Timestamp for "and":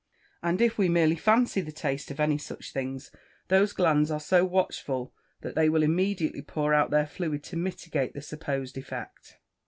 0.41-0.61